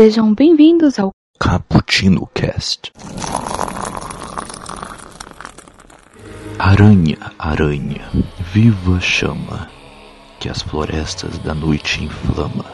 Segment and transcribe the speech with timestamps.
[0.00, 2.92] Sejam bem-vindos ao Cappuccino Cast.
[6.56, 8.08] Aranha, aranha,
[8.52, 9.68] viva chama,
[10.38, 12.64] que as florestas da noite inflama.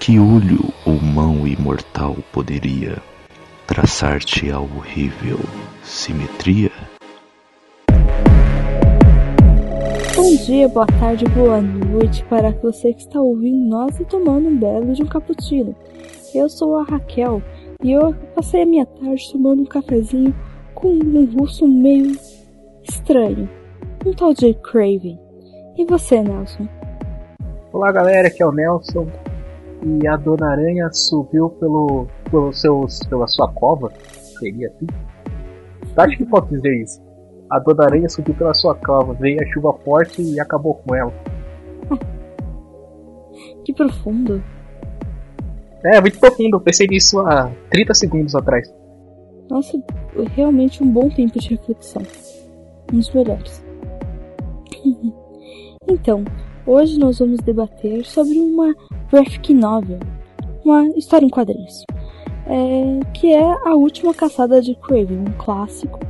[0.00, 2.96] Que olho ou mão imortal poderia
[3.66, 5.38] traçar-te a horrível
[5.82, 6.72] simetria?
[10.28, 14.58] Bom dia, boa tarde, boa noite para você que está ouvindo nós e tomando um
[14.58, 15.74] belo de um cappuccino.
[16.34, 17.40] Eu sou a Raquel
[17.82, 20.34] e eu passei a minha tarde tomando um cafezinho
[20.74, 22.14] com um gosto meio
[22.82, 23.48] estranho.
[24.04, 25.18] Um tal de Craven.
[25.78, 26.68] E você, Nelson?
[27.72, 29.08] Olá galera, aqui é o Nelson.
[29.82, 33.90] E a Dona Aranha subiu pelo, pelo seus, pela sua cova.
[34.38, 34.86] Seria assim?
[35.96, 37.07] Acho que pode dizer isso.
[37.50, 41.12] A Dona Aranha subiu pela sua cova, veio a chuva forte e acabou com ela.
[43.64, 44.42] Que profundo.
[45.84, 48.66] É, muito profundo, eu pensei nisso há 30 segundos atrás.
[49.50, 49.78] Nossa,
[50.34, 52.02] realmente um bom tempo de reflexão.
[52.92, 53.64] Um dos melhores.
[55.86, 56.24] então,
[56.66, 58.74] hoje nós vamos debater sobre uma
[59.10, 60.00] graphic novel,
[60.64, 61.84] uma história em quadrinhos,
[62.46, 66.00] é, que é A Última Caçada de Craven, um clássico,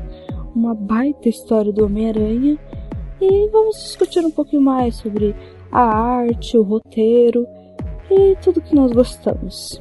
[0.59, 2.59] uma baita história do Homem-Aranha,
[3.21, 5.35] e vamos discutir um pouquinho mais sobre
[5.71, 7.47] a arte, o roteiro
[8.11, 9.81] e tudo que nós gostamos.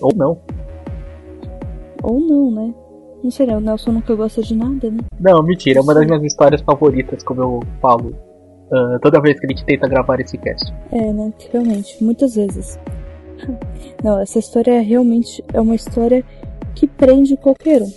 [0.00, 0.38] Ou não.
[2.02, 2.74] Ou não, né?
[3.22, 3.56] Não sei, né?
[3.56, 4.98] O Nelson nunca gosta de nada, né?
[5.18, 9.46] Não, mentira, é uma das minhas histórias favoritas, como eu falo uh, toda vez que
[9.46, 10.72] a gente tenta gravar esse cast.
[10.92, 11.32] É, né?
[11.50, 12.78] Realmente, muitas vezes.
[14.04, 16.24] Não, essa história realmente é uma história
[16.74, 17.92] que prende qualquer um.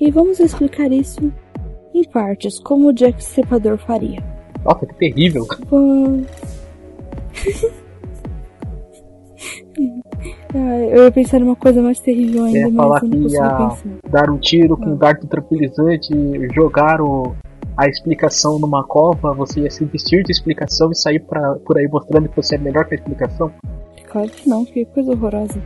[0.00, 1.32] E vamos explicar isso
[1.94, 4.22] em partes, como o Jack Stripador faria.
[4.64, 5.46] Nossa, que terrível.
[10.56, 13.78] Ah, eu ia pensar numa coisa mais terrível ainda, mas falar eu não consigo pensar.
[14.08, 14.88] dar um tiro com Ah.
[14.92, 16.14] um dardo tranquilizante,
[16.54, 17.34] jogar o,
[17.76, 21.88] a explicação numa cova, você ia se vestir de explicação e sair pra, por aí
[21.88, 23.50] mostrando que você é melhor que a explicação.
[24.06, 25.60] Claro que não, que coisa horrorosa.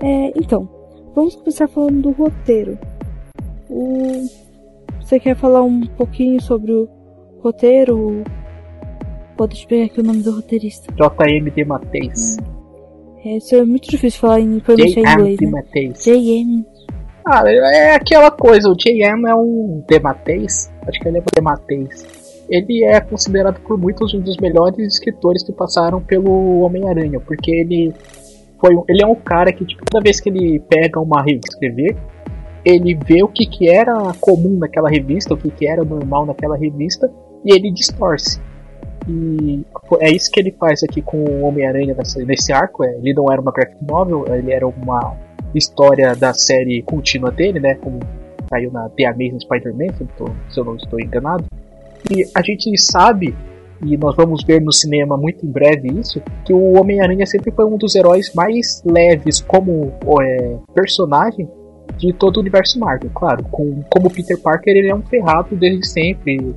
[0.00, 0.68] É, então,
[1.14, 2.78] vamos começar falando do roteiro.
[3.68, 4.26] O...
[5.00, 6.88] Você quer falar um pouquinho sobre o
[7.40, 8.22] roteiro?
[9.36, 10.92] Pode pegar aqui o nome do roteirista.
[10.92, 12.36] JMD Mateis.
[13.24, 15.92] É, isso é muito difícil falar em pronunciar em inglês, JM né?
[15.94, 16.66] J.M.
[17.26, 22.46] Ah, é aquela coisa, o JM é um Demateis, acho que ele é um Demateis.
[22.48, 27.92] Ele é considerado por muitos um dos melhores escritores que passaram pelo Homem-Aranha, porque ele
[28.58, 31.96] foi ele é um cara que tipo, toda vez que ele pega uma revista escrever,
[32.64, 36.56] ele vê o que, que era comum naquela revista, o que, que era normal naquela
[36.56, 37.10] revista,
[37.44, 38.40] e ele distorce.
[39.08, 39.64] E
[40.00, 42.84] é isso que ele faz aqui com o Homem-Aranha nesse arco.
[42.84, 45.16] é, ele não era uma graphic novel, ele era uma
[45.54, 47.74] história da série contínua dele, né?
[47.76, 47.98] Como
[48.48, 50.06] saiu na The Amazing Spider-Man, se
[50.50, 51.44] se eu não estou enganado.
[52.10, 53.34] E a gente sabe,
[53.84, 57.64] e nós vamos ver no cinema muito em breve isso, que o Homem-Aranha sempre foi
[57.64, 61.48] um dos heróis mais leves como é, personagem
[61.96, 63.10] de todo o universo Marvel.
[63.14, 66.54] Claro, com, como Peter Parker ele é um ferrado desde sempre.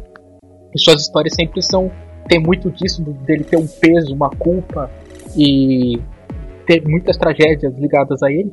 [0.76, 1.92] E suas histórias sempre são.
[2.28, 4.90] Tem muito disso dele ter um peso, uma culpa
[5.36, 6.00] e
[6.66, 8.52] ter muitas tragédias ligadas a ele.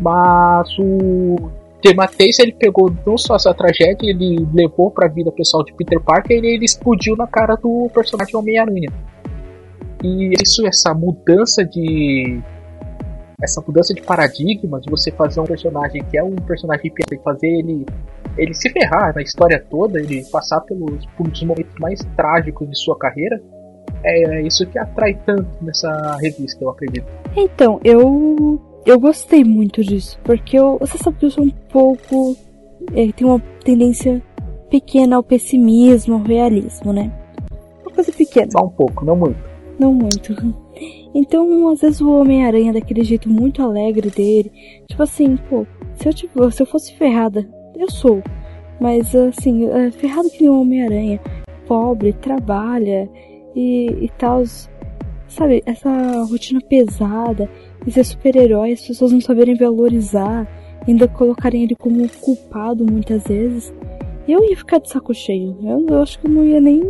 [0.00, 1.50] Mas o
[1.82, 6.42] Demateis ele pegou não só essa tragédia, ele levou pra vida pessoal de Peter Parker
[6.42, 8.90] e ele explodiu na cara do personagem Homem-Aranha.
[10.02, 12.40] E isso, essa mudança de.
[13.42, 17.18] Essa mudança de paradigma de você fazer um personagem que é um personagem piada e
[17.18, 17.86] fazer ele.
[18.38, 22.68] Ele se ferrar na história toda, ele passar pelos, por um dos momentos mais trágicos
[22.68, 23.40] de sua carreira,
[24.04, 27.06] é isso que atrai tanto nessa revista, eu acredito.
[27.34, 32.36] Então, eu eu gostei muito disso, porque eu, você sabe que eu sou um pouco
[32.94, 34.22] é, tenho uma tendência
[34.70, 37.10] pequena ao pessimismo, ao realismo, né?
[37.82, 38.50] Uma coisa pequena.
[38.52, 39.38] Só um pouco, não muito.
[39.78, 40.65] Não muito.
[41.18, 44.52] Então, às vezes o Homem-Aranha daquele jeito muito alegre dele,
[44.86, 48.22] tipo assim, pô, se eu, tipo, se eu fosse ferrada, eu sou,
[48.78, 51.18] mas assim, é, ferrado que nem um Homem-Aranha,
[51.66, 53.08] pobre, trabalha
[53.54, 54.42] e, e tal,
[55.26, 55.90] sabe, essa
[56.28, 57.48] rotina pesada,
[57.86, 60.46] e ser super-herói, as pessoas não saberem valorizar,
[60.86, 63.72] ainda colocarem ele como culpado muitas vezes,
[64.28, 65.56] eu ia ficar de saco cheio.
[65.62, 66.80] Eu, eu acho que eu não ia nem.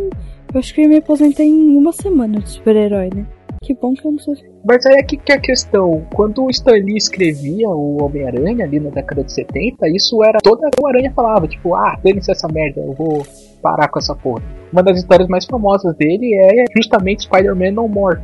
[0.53, 3.25] Eu acho que eu ia me aposentar em uma semana de super-herói, né?
[3.61, 4.35] Que bom que eu não sou.
[4.63, 6.05] Mas aí aqui que é a questão.
[6.13, 10.69] Quando o Stan Lee escrevia o Homem-Aranha ali na década de 70, isso era toda
[10.81, 13.25] o Aranha falava, tipo, ah, dane-se essa merda, eu vou
[13.61, 14.41] parar com essa porra.
[14.71, 18.19] Uma das histórias mais famosas dele é justamente Spider-Man No More.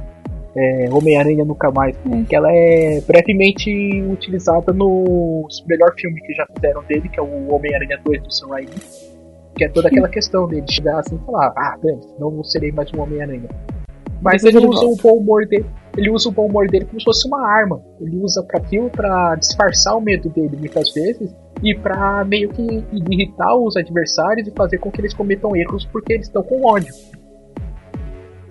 [0.55, 1.95] é, Homem-Aranha Nunca Mais.
[1.95, 2.23] É.
[2.23, 3.69] Que ela é brevemente
[4.03, 8.47] utilizada no melhor filme que já fizeram dele, que é o Homem-Aranha 2 do Sam
[8.49, 8.69] Raimi.
[9.55, 12.71] Que é toda aquela questão dele de chegar assim e falar, ah, dane não serei
[12.71, 13.49] mais um Homem-Aranha.
[14.23, 15.65] Mas ele usa o bom humor dele.
[15.97, 17.81] Ele usa o humor dele como se fosse uma arma.
[17.99, 22.61] Ele usa para aquilo para disfarçar o medo dele muitas vezes e para meio que
[23.11, 26.93] irritar os adversários e fazer com que eles cometam erros porque eles estão com ódio.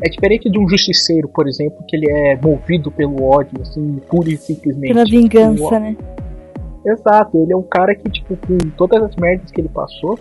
[0.04, 4.28] É diferente de um justiceiro, por exemplo, que ele é movido pelo ódio, assim, pura
[4.30, 4.92] e simplesmente.
[4.92, 5.96] Pela O- vingança, né?
[6.84, 10.18] Exato, ele é um cara que, tipo, com todas as merdas que ele passou,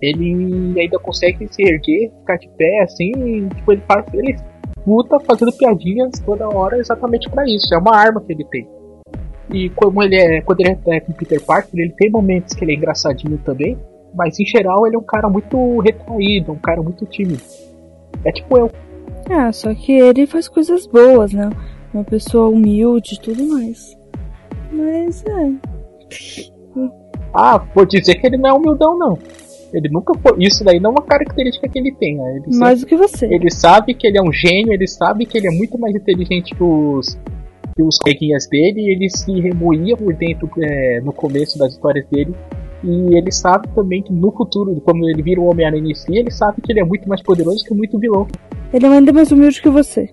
[0.00, 4.04] ele ainda consegue se erguer, ficar de pé, assim, e, tipo, ele faz.
[4.14, 4.36] Ele
[4.86, 7.74] luta fazendo piadinhas toda hora exatamente pra isso.
[7.74, 8.68] É uma arma que ele tem.
[9.52, 10.40] E como ele é.
[10.40, 13.76] Quando ele é com Peter Parker, ele tem momentos que ele é engraçadinho também.
[14.14, 17.42] Mas em geral ele é um cara muito retraído, um cara muito tímido.
[18.24, 18.70] É tipo eu.
[19.28, 21.48] Ah, só que ele faz coisas boas, né?
[21.94, 23.96] Uma pessoa humilde e tudo mais.
[24.72, 25.52] Mas é.
[27.32, 29.18] Ah, vou dizer que ele não é humildão, não.
[29.72, 30.42] Ele nunca foi.
[30.42, 32.30] Isso daí não é uma característica que ele tem, né?
[32.32, 33.26] Ele sempre Mais do que você.
[33.26, 36.54] Ele sabe que ele é um gênio, ele sabe que ele é muito mais inteligente
[36.54, 37.18] que os,
[37.76, 42.06] que os coleguinhas dele, e ele se remoía por dentro é, no começo das histórias
[42.08, 42.34] dele.
[42.82, 46.30] E ele sabe também que no futuro, quando ele vira o Homem-Aranha em si, ele
[46.30, 48.26] sabe que ele é muito mais poderoso que muito vilão.
[48.72, 50.08] Ele é ainda mais humilde que você.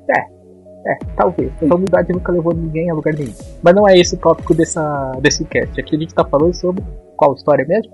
[0.86, 1.52] É, talvez.
[1.62, 3.34] Essa humildade nunca levou ninguém a lugar nenhum.
[3.62, 5.80] Mas não é esse o tópico dessa, desse cast.
[5.80, 6.84] Aqui a gente tá falando sobre
[7.16, 7.92] qual história mesmo?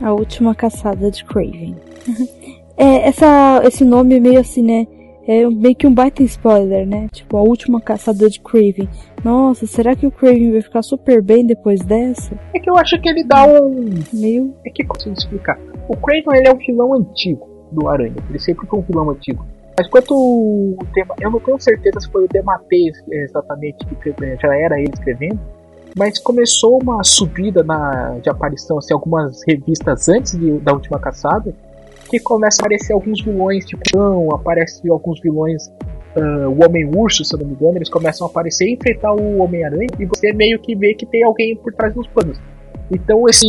[0.00, 1.76] A última caçada de Craven.
[2.76, 4.86] é, essa, esse nome é meio assim, né?
[5.26, 7.06] É meio que um baita spoiler, né?
[7.12, 8.88] Tipo, a última caçada de Craven.
[9.22, 12.34] Nossa, será que o Craven vai ficar super bem depois dessa?
[12.54, 13.90] É que eu acho que ele dá um.
[14.12, 14.54] Meio.
[14.64, 15.58] É que consigo explicar.
[15.88, 18.16] O Craven ele é um vilão antigo do Aranha.
[18.28, 19.46] Ele sempre foi um vilão antigo.
[19.78, 21.14] Mas quanto o tema.
[21.20, 25.38] Eu não tenho certeza se foi o Dematei exatamente que já era ele escrevendo.
[25.98, 31.52] Mas começou uma subida na, de aparição, assim, algumas revistas antes de- da última caçada.
[32.08, 35.70] Que começa a aparecer alguns vilões, tipo, não, aparece alguns vilões.
[36.16, 39.38] ah, o Homem-Urso, se eu não me engano, eles começam a aparecer e enfrentar o
[39.38, 39.86] Homem-Aranha.
[39.98, 42.36] E você meio que vê que tem alguém por trás dos panos.
[42.92, 43.46] Então, esse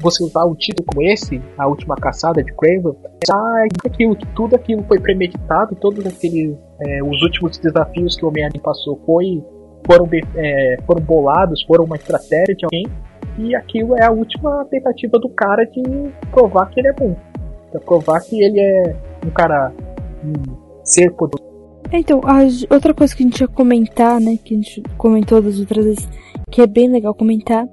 [0.00, 2.94] você usar um título como esse, A Última Caçada de Craven,
[3.32, 8.60] ah, aquilo, tudo aquilo foi premeditado, todos aqueles, é, os últimos desafios que o Homem-Aranha
[8.62, 9.42] passou foi,
[9.86, 12.86] foram, be- é, foram bolados, foram uma estratégia de alguém,
[13.38, 15.82] e aquilo é a última tentativa do cara de
[16.30, 17.16] provar que ele é bom.
[17.70, 18.96] Pra provar que ele é
[19.26, 19.72] um cara,
[20.24, 20.32] um
[20.84, 21.42] ser poderoso.
[21.90, 22.20] É, Então,
[22.70, 24.38] outra coisa que a gente ia comentar, né?
[24.42, 26.08] Que a gente comentou das outras vezes,
[26.50, 27.66] que é bem legal comentar,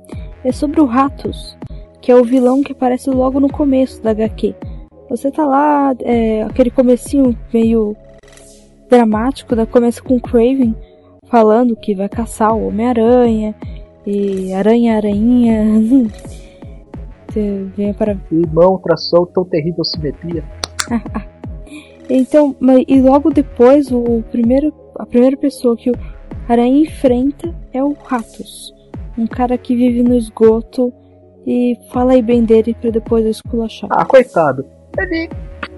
[0.44, 1.56] é sobre o Ratos,
[2.02, 4.56] que é o vilão que aparece logo no começo da HQ.
[5.10, 7.96] Você tá lá, é, aquele comecinho meio
[8.90, 10.76] dramático, da começa com o Craven
[11.32, 13.56] falando que vai caçar o Homem-Aranha
[14.06, 15.82] e aranha, aranha.
[17.78, 20.44] Vem para O irmão traçou tão terrível simetria.
[22.14, 22.54] Então,
[22.90, 25.94] e logo depois, o primeiro, a primeira pessoa que o
[26.50, 28.74] Aranha enfrenta é o Ratos.
[29.18, 30.92] Um cara que vive no esgoto
[31.48, 33.90] e fala aí bem dele pra depois eu esculachar.
[33.94, 34.66] Ah, coitado.
[34.98, 35.30] Ele.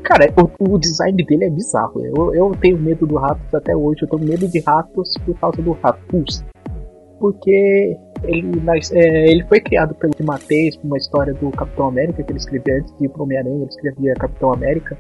[0.04, 2.06] Cara, o, o design dele é bizarro.
[2.06, 4.02] Eu, eu tenho medo do Ratos até hoje.
[4.02, 6.44] Eu tenho medo de ratos por causa do Ratus.
[7.20, 8.62] Porque ele,
[8.92, 12.94] é, ele foi criado pelo Matthews, uma história do Capitão América que ele escrevia antes
[12.98, 13.56] de ir pro Homem-Aranha.
[13.56, 14.98] Ele escrevia Capitão América.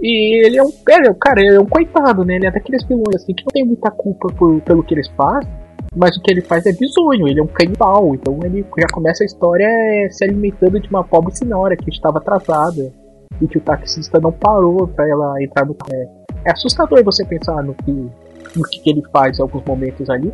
[0.00, 0.70] E ele é um.
[0.88, 2.36] Ele é cara, ele é um coitado, né?
[2.36, 5.50] Ele é daqueles vilões assim que não tem muita culpa por, pelo que eles fazem.
[5.94, 8.14] Mas o que ele faz é bizonho, ele é um canibal.
[8.14, 12.18] Então ele já começa a história é, se alimentando de uma pobre senhora que estava
[12.18, 12.92] atrasada
[13.40, 16.08] e que o taxista não parou para ela entrar no é,
[16.46, 20.32] é assustador você pensar no que no que, que ele faz em alguns momentos ali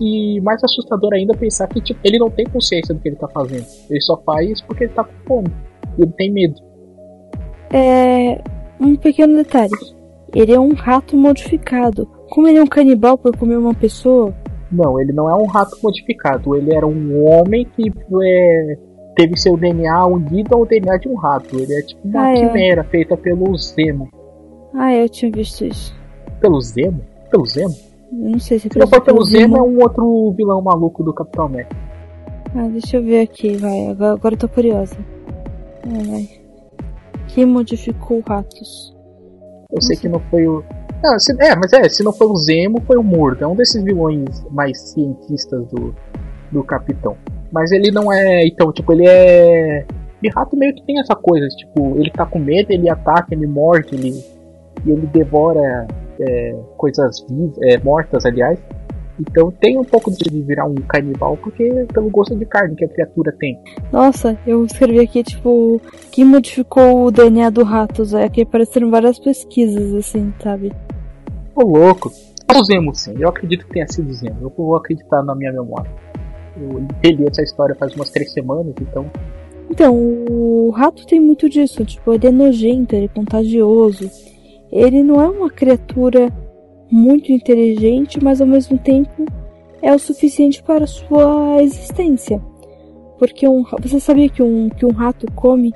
[0.00, 3.28] e mais assustador ainda pensar que tipo, ele não tem consciência do que ele tá
[3.28, 5.52] fazendo ele só faz porque ele tá com fome
[5.98, 6.54] e ele tem medo
[7.72, 8.40] É.
[8.80, 9.70] Um pequeno detalhe.
[10.34, 12.06] Ele é um rato modificado.
[12.30, 14.34] Como ele é um canibal por comer uma pessoa,
[14.70, 17.92] não ele não é um rato modificado ele era um homem que
[18.22, 18.78] é,
[19.16, 22.34] teve seu DNA unido ao DNA de um rato ele é tipo uma Ah, é.
[22.46, 24.08] quimera feita pelo Zemo
[24.74, 25.94] ah, eu tinha visto isso.
[26.40, 27.00] pelo Zemo
[27.30, 27.74] pelo Zemo
[28.12, 31.02] Eu não sei se é se não for pelo Zemo é um outro vilão maluco
[31.02, 31.76] do Capitão América
[32.54, 33.86] Ah, deixa eu ver aqui, vai.
[33.88, 34.96] Agora, agora eu tô curiosa.
[35.86, 36.28] Ai, ai.
[37.28, 38.92] Quem modificou ratos?
[39.72, 40.00] Eu sei Nossa.
[40.02, 40.64] que não foi o.
[41.00, 43.44] Não, se- é, mas é, se não foi o Zemo, foi o Mordo.
[43.44, 45.94] É um desses vilões mais cientistas do,
[46.50, 47.16] do Capitão.
[47.52, 48.46] Mas ele não é.
[48.46, 49.84] Então, tipo, ele é.
[50.22, 53.46] De rato meio que tem essa coisa, tipo, ele tá com medo, ele ataca, ele
[53.46, 54.22] morde, ele.
[54.84, 55.86] E ele devora.
[56.20, 58.58] é, coisas vivas, é, mortas, aliás.
[59.18, 62.88] Então tem um pouco de virar um canibal, porque pelo gosto de carne que a
[62.88, 63.60] criatura tem.
[63.92, 65.80] Nossa, eu escrevi aqui, tipo,
[66.10, 68.14] quem modificou o DNA do ratos?
[68.14, 70.72] É que apareceram várias pesquisas, assim, sabe?
[71.54, 72.10] Ô louco.
[72.50, 73.14] O Zemo, sim.
[73.18, 74.36] Eu acredito que tenha sido o Zemo.
[74.40, 75.90] Eu vou acreditar na minha memória.
[76.60, 79.10] Eu reli essa história faz umas três semanas, então.
[79.70, 79.94] Então,
[80.28, 81.84] o rato tem muito disso.
[81.84, 84.10] Tipo, ele é nojento, ele é contagioso.
[84.70, 86.32] Ele não é uma criatura
[86.90, 89.24] muito inteligente, mas ao mesmo tempo
[89.80, 92.42] é o suficiente para sua existência.
[93.18, 95.72] Porque um, você sabia que um, que um rato come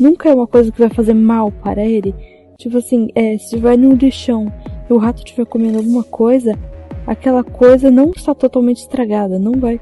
[0.00, 2.14] nunca é uma coisa que vai fazer mal para ele?
[2.58, 4.50] Tipo assim, é, se vai no lixão
[4.88, 6.58] e o rato estiver comendo alguma coisa,
[7.06, 9.80] aquela coisa não está totalmente estragada, não vai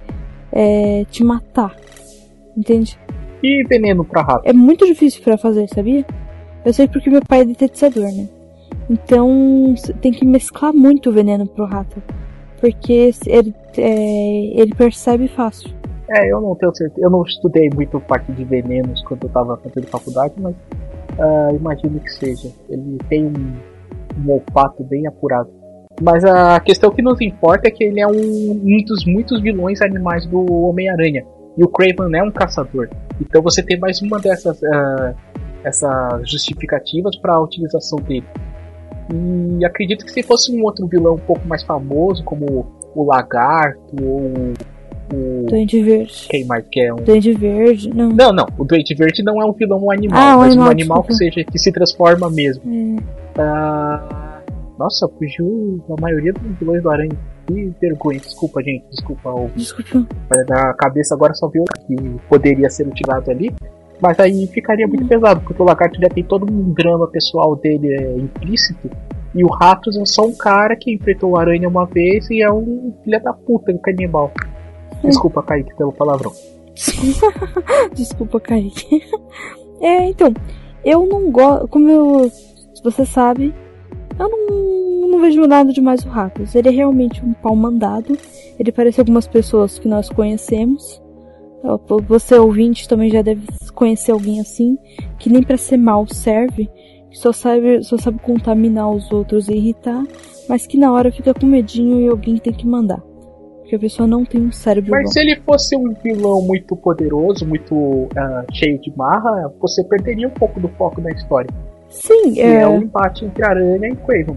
[0.55, 1.75] é, te matar.
[2.57, 2.99] Entende?
[3.43, 4.43] E veneno para rato?
[4.49, 6.07] É muito difícil para fazer, sabia?
[6.65, 8.29] Eu sei porque meu pai é detetizador, né?
[8.89, 12.01] Então tem que mesclar muito o veneno pro rato.
[12.61, 15.71] Porque ele, é, ele percebe fácil.
[16.09, 17.05] É, eu não tenho certeza.
[17.05, 20.55] Eu não estudei muito parte de venenos quando eu tava fazendo faculdade, mas
[21.19, 22.49] uh, imagino que seja.
[22.69, 23.57] Ele tem um,
[24.25, 25.51] um olfato bem apurado.
[26.01, 29.81] Mas a questão que nos importa é que ele é um, um dos muitos vilões
[29.81, 31.25] animais do Homem-Aranha.
[31.57, 32.89] E o Craven é um caçador.
[33.21, 35.15] Então você tem mais uma dessas uh,
[35.63, 38.27] essas justificativas para a utilização dele.
[39.13, 43.95] E acredito que se fosse um outro vilão um pouco mais famoso, como o Lagarto
[44.03, 44.55] ou
[45.13, 45.47] o.
[45.47, 46.27] Duende Verde.
[46.29, 46.97] Quem mais que é um.
[46.97, 48.09] Duende Verde, não.
[48.11, 48.47] Não, não.
[48.59, 51.15] O Duende Verde não é um vilão um animal, ah, mas animal, um animal que
[51.15, 52.63] seja que se transforma mesmo.
[52.67, 53.41] É.
[53.41, 54.24] Uh...
[54.79, 57.17] Nossa, fugiu a maioria dos vilões do Aranha.
[57.47, 59.31] Que vergonha, desculpa, gente, desculpa.
[59.31, 59.49] O...
[59.55, 60.07] Desculpa.
[60.49, 61.97] Na cabeça agora só viu que
[62.29, 63.55] poderia ser utilizado ali.
[64.01, 67.93] Mas aí ficaria muito pesado, porque o Lagarto já tem todo um drama pessoal dele
[67.93, 68.91] é, implícito.
[69.35, 72.53] E o Ratos é só um cara que enfrentou o Aranha uma vez e é
[72.53, 74.33] um filho da puta, um canibal.
[75.03, 76.33] Desculpa, Kaique, pelo palavrão.
[77.95, 79.03] Desculpa, Kaique.
[79.81, 80.33] É, então,
[80.83, 81.69] eu não gosto.
[81.69, 82.31] Como eu,
[82.83, 83.53] você sabe,
[84.19, 86.55] eu não, não vejo nada demais o Ratos.
[86.55, 88.17] Ele é realmente um pau mandado.
[88.59, 91.03] Ele parece algumas pessoas que nós conhecemos.
[92.07, 94.79] Você ouvinte também já deve conhecer alguém assim,
[95.19, 96.69] que nem para ser mal serve,
[97.11, 100.05] que só sabe, só sabe contaminar os outros e irritar,
[100.47, 103.01] mas que na hora fica com medinho e alguém tem que mandar.
[103.61, 105.11] Porque a pessoa não tem um cérebro Mas bom.
[105.13, 108.09] se ele fosse um vilão muito poderoso, muito uh,
[108.53, 111.49] cheio de marra, você perderia um pouco do foco da história.
[111.95, 112.63] Sim, é...
[112.63, 114.37] é um empate entre Aranha e Quaven.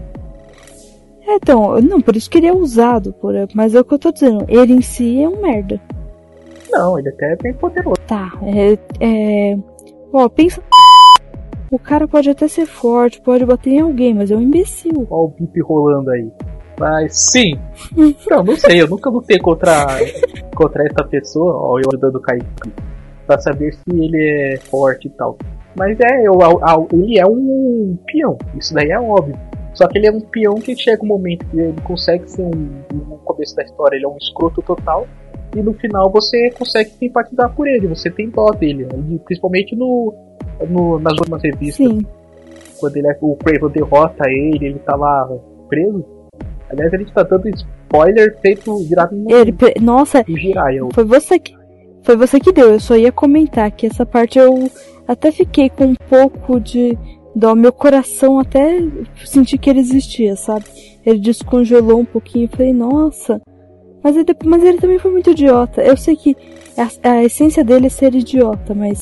[1.26, 3.98] É, então, não, por isso que ele é usado, por, mas é o que eu
[3.98, 5.78] tô dizendo, ele em si é um merda.
[6.70, 8.00] Não, ele até é bem poderoso.
[8.06, 8.78] Tá, é.
[9.00, 9.58] é...
[10.12, 10.62] Ó, pensa.
[11.70, 15.06] O cara pode até ser forte, pode bater em alguém, mas é um imbecil.
[15.10, 16.30] Ó, o bip rolando aí.
[16.78, 17.58] Mas sim.
[18.30, 19.86] não, não sei, eu nunca lutei contra,
[20.54, 22.46] contra essa pessoa, ó, eu ajudando o Kaique,
[23.26, 25.36] pra saber se ele é forte e tal.
[25.78, 26.38] Mas é, eu,
[26.92, 29.38] ele é um peão, isso daí é óbvio.
[29.74, 32.82] Só que ele é um peão que chega um momento que ele consegue ser um.
[32.92, 35.06] No começo da história, ele é um escroto total
[35.54, 39.18] e no final você consegue simpatizar por ele, você tem dó dele, né?
[39.24, 40.14] principalmente no,
[40.68, 41.86] no, nas últimas revistas.
[41.86, 42.04] Sim.
[42.78, 45.28] Quando ele, é, o Craven derrota ele, ele tá lá
[45.68, 46.04] preso.
[46.70, 50.82] Aliás, a gente tá dando spoiler feito virado no, ele, Nossa, no Jiraiya.
[50.92, 51.57] foi você que
[52.02, 52.72] foi você que deu.
[52.72, 54.70] Eu só ia comentar que essa parte eu
[55.06, 56.96] até fiquei com um pouco de
[57.34, 57.54] dó.
[57.54, 58.80] Meu coração até
[59.24, 60.64] senti que ele existia, sabe?
[61.04, 62.46] Ele descongelou um pouquinho.
[62.46, 63.40] Eu falei, nossa,
[64.02, 65.82] mas ele, mas ele também foi muito idiota.
[65.82, 66.36] Eu sei que
[66.76, 69.00] a, a essência dele é ser idiota, mas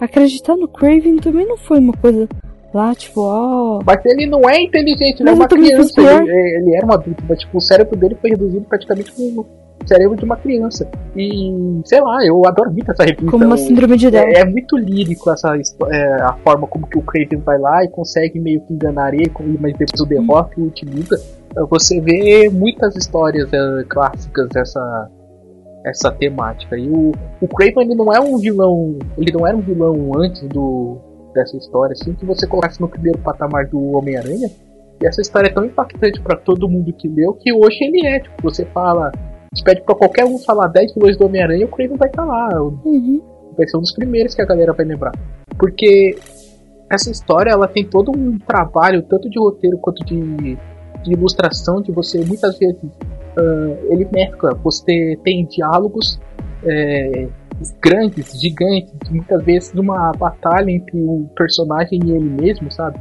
[0.00, 2.28] acreditar no Craven também não foi uma coisa
[2.72, 3.78] lá, tipo, ó.
[3.78, 3.82] Oh.
[3.84, 6.00] Mas ele não é inteligente, ele é uma criança.
[6.00, 9.46] Ele, ele, era um adulto, mas tipo, o cérebro dele foi reduzido praticamente como o
[9.86, 10.88] cérebro de uma criança.
[11.16, 13.30] E, sei lá, eu adoro muito essa revista.
[13.30, 14.22] Como uma síndrome de Down.
[14.22, 15.56] É, é, muito lírico essa
[15.90, 19.30] é, a forma como que o Craven vai lá e consegue meio que enganar ele,
[19.60, 21.18] mas depois o derrota e utiliza
[21.66, 25.10] você vê muitas histórias é, clássicas dessa
[25.84, 26.76] essa temática.
[26.76, 30.42] E o, o Craven ele não é um vilão, ele não era um vilão antes
[30.48, 30.98] do
[31.34, 34.50] dessa história, assim que você colocasse no primeiro patamar do Homem-Aranha.
[35.00, 38.18] E essa história é tão impactante para todo mundo que leu que hoje ele é,
[38.18, 39.12] tipo, você fala,
[39.52, 42.28] você pede para qualquer um falar 10 vilões do Homem-Aranha, o Craven vai estar tá
[42.28, 42.62] lá.
[42.62, 43.22] Uhum.
[43.56, 45.12] Vai ser um dos primeiros que a galera vai lembrar.
[45.58, 46.16] Porque
[46.90, 50.56] essa história ela tem todo um trabalho, tanto de roteiro quanto de
[51.02, 56.20] de ilustração de você muitas vezes uh, ele mescla, você tem diálogos
[56.64, 57.28] é,
[57.80, 62.98] grandes, gigantes, muitas vezes uma batalha entre o personagem e ele mesmo, sabe?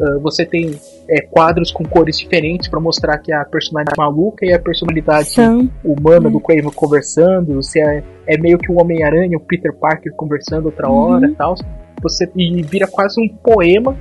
[0.00, 4.52] Uh, você tem é, quadros com cores diferentes para mostrar que a personalidade maluca e
[4.52, 5.70] a personalidade São.
[5.84, 6.32] humana É.
[6.32, 7.54] do Craven conversando.
[7.54, 10.96] Você é, é meio que o Homem-Aranha, o Peter Parker conversando outra Uhum.
[10.96, 11.54] hora e tal.
[12.02, 13.96] Você e vira quase um poema.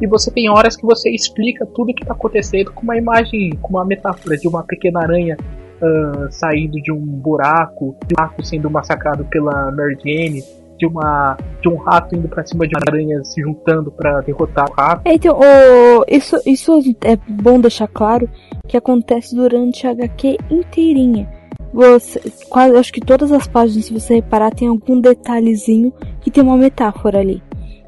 [0.00, 3.70] E você tem horas que você explica tudo que tá acontecendo com uma imagem, com
[3.70, 5.36] uma metáfora de uma pequena aranha
[5.82, 10.42] ah, saindo de um buraco, de um rato sendo massacrado pela Mary Jane,
[10.78, 14.64] de uma de um rato indo pra cima de uma aranha se juntando pra derrotar
[14.70, 15.02] o rato.
[15.04, 18.28] É, então, o- isso, isso é bom deixar claro
[18.66, 21.28] que acontece durante a HQ inteirinha.
[21.72, 26.42] Você, quase, acho que todas as páginas, se você reparar, tem algum detalhezinho que tem
[26.42, 27.42] uma metáfora ali.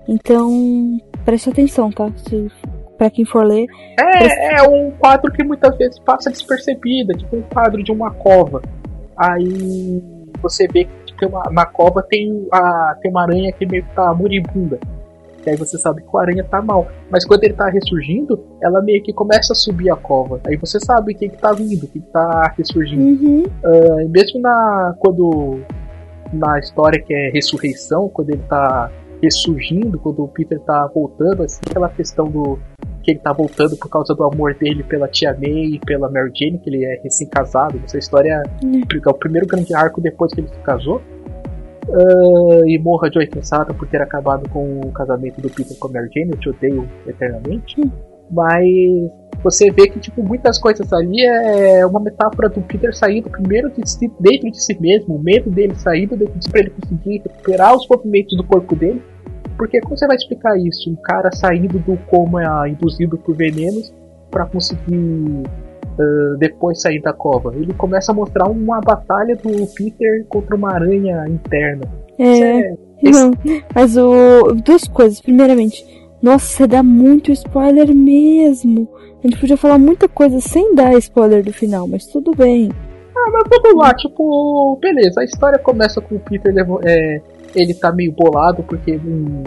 [0.06, 2.10] Então, preste atenção, tá?
[2.28, 2.48] Se,
[2.98, 3.66] pra quem for ler.
[3.98, 8.10] É, é um quadro que muitas vezes passa despercebido, é tipo um quadro de uma
[8.10, 8.60] cova.
[9.16, 10.02] Aí
[10.42, 13.94] você vê que tem uma, na cova tem, a, tem uma aranha que meio que
[13.94, 14.78] tá moribunda.
[15.46, 16.86] E aí você sabe que a aranha tá mal.
[17.10, 20.40] Mas quando ele tá ressurgindo, ela meio que começa a subir a cova.
[20.46, 23.02] Aí você sabe quem que tá vindo, quem que tá ressurgindo.
[23.02, 23.44] Uhum.
[24.00, 25.60] E mesmo na quando
[26.32, 28.90] na história que é ressurreição, quando ele tá
[29.22, 32.58] ressurgindo, quando o Peter tá voltando, assim, aquela questão do
[33.02, 36.30] que ele tá voltando por causa do amor dele pela tia May e pela Mary
[36.34, 37.80] Jane, que ele é recém-casado.
[37.84, 41.00] Essa história é o primeiro grande arco depois que ele se casou.
[41.88, 45.92] Ah, e morra Joy Quesada por ter acabado com o casamento do Peter com a
[45.92, 47.80] Mary Jane, eu te odeio eternamente.
[48.30, 48.64] Mas
[49.42, 53.90] você vê que tipo muitas coisas ali é uma metáfora do Peter saindo primeiro de
[53.90, 57.22] si, dentro de si mesmo, o medo dele saindo dentro de si para ele conseguir
[57.26, 59.02] recuperar os movimentos do corpo dele.
[59.60, 60.90] Porque como você vai explicar isso?
[60.90, 63.92] Um cara saindo do coma induzido por venenos
[64.30, 65.42] para conseguir
[66.00, 67.54] ah, depois sair da cova.
[67.54, 71.84] Ele começa a mostrar uma batalha do Peter contra uma aranha interna.
[72.18, 73.32] É, é- não.
[73.74, 74.54] Mas o.
[74.64, 75.20] Duas coisas.
[75.20, 75.84] Primeiramente,
[76.22, 78.88] nossa, você dá muito spoiler mesmo.
[79.22, 82.70] A gente podia falar muita coisa sem dar spoiler do final, mas tudo bem.
[83.14, 87.20] Ah, mas vamos lá, tipo, beleza, a história começa com o Peter, é,
[87.54, 89.42] ele tá meio bolado porque um,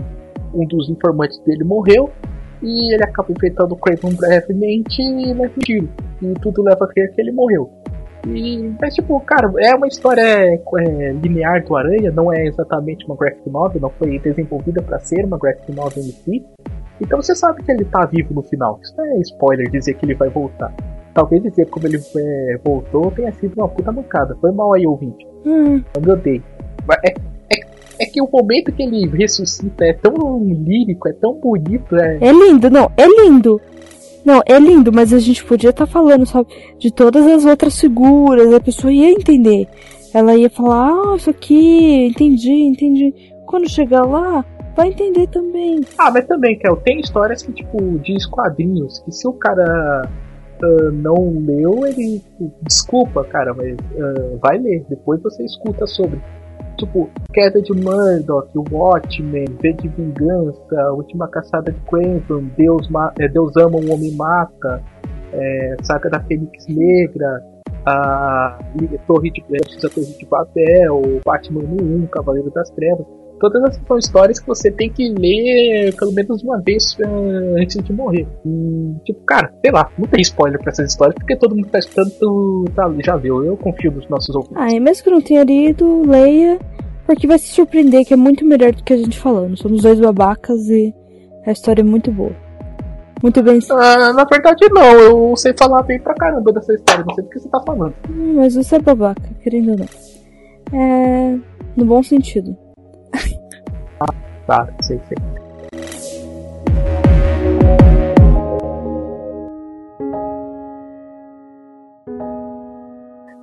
[0.54, 2.10] um dos informantes dele morreu
[2.62, 5.90] e ele acaba enfrentando o Craven brevemente e leva um tiro.
[6.22, 7.70] E tudo leva a crer que ele morreu.
[8.26, 13.18] E, mas tipo, cara, é uma história é, linear do Aranha, não é exatamente uma
[13.18, 16.46] graphic novel, não foi desenvolvida para ser uma graphic novel em si.
[17.02, 18.80] Então você sabe que ele tá vivo no final.
[18.82, 20.74] Isso não é spoiler dizer que ele vai voltar.
[21.14, 24.36] Talvez dizer como ele é, voltou tenha sido uma puta mancada.
[24.40, 25.28] Foi mal aí, ouvinte.
[25.46, 26.44] Hum, Eu me odeio.
[26.88, 27.14] Mas é
[28.14, 32.20] que o momento que ele ressuscita é tão lírico, é tão bonito, é.
[32.22, 33.60] é lindo, não, é lindo.
[34.24, 36.48] Não, é lindo, mas a gente podia estar falando, sabe,
[36.80, 39.68] de todas as outras figuras, a pessoa ia entender.
[40.14, 43.14] Ela ia falar, ah, isso aqui, entendi, entendi.
[43.46, 44.46] Quando chegar lá,
[44.78, 45.82] vai entender também.
[45.98, 50.08] Ah, mas também, Kel, tem histórias que, tipo, diz quadrinhos, que se o cara
[50.62, 52.20] ah, não leu, ele.
[52.20, 56.22] tipo, Desculpa, cara, mas ah, vai ler, depois você escuta sobre.
[56.78, 62.88] Tipo, Queda de Murdoch, Watchmen, V de Vingança, Última Caçada de Quentin, Deus,
[63.20, 64.82] é, Deus Ama, o Homem Mata,
[65.34, 67.42] é, Saga da Fênix Negra,
[67.86, 68.60] a
[69.08, 73.06] Torre de, Justiça Torre de Babel, Batman no 1, Cavaleiro das Trevas.
[73.40, 77.84] Todas essas são histórias que você tem que ler pelo menos uma vez eh, antes
[77.84, 78.28] de morrer.
[78.46, 81.72] E, tipo, cara, sei lá, não tem spoiler pra essas histórias, porque todo mundo que
[81.72, 83.44] tá escutando tá, já viu.
[83.44, 84.58] Eu confio nos nossos ouvintes.
[84.58, 86.60] Ah, e mesmo que não tenha lido, leia,
[87.06, 89.58] porque vai se surpreender que é muito melhor do que a gente falando.
[89.58, 90.94] Somos dois babacas e
[91.46, 92.32] a história é muito boa.
[93.22, 93.60] Muito bem.
[93.72, 97.30] Ah, na verdade, não, eu sei falar bem pra caramba dessa história, não sei do
[97.30, 97.94] que você tá falando.
[98.10, 100.80] Hum, Mas você é babaca, querendo ou não.
[100.80, 101.40] É.
[101.76, 102.56] No bom sentido.
[104.46, 105.18] Tá, sei, sei.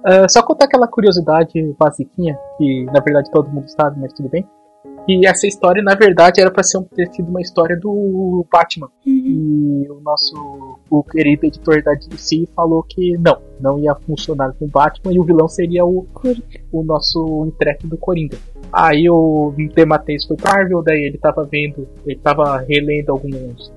[0.05, 4.47] Ah, só contar aquela curiosidade basiquinha, que na verdade todo mundo sabe, mas tudo bem.
[5.07, 8.89] Que essa história, na verdade, era pra ser ter sido uma história do Batman.
[9.07, 9.85] Uhum.
[9.87, 14.67] E o nosso o querido editor da DC falou que não, não ia funcionar com
[14.67, 16.07] o Batman e o vilão seria o,
[16.73, 18.37] o nosso intrépido Coringa.
[18.73, 23.73] Aí o Demateus foi pra Marvel, daí ele tava vendo, ele tava relendo alguns